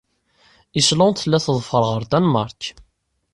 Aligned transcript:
Island 0.79 1.15
tella 1.19 1.39
teḍfer 1.45 1.83
ɣer 1.89 2.01
Danmaṛk. 2.11 2.63